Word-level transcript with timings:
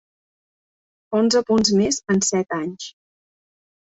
Onze 1.19 1.41
punts 1.51 1.73
més 1.81 2.01
en 2.15 2.23
set 2.31 2.57
anys. 2.57 2.87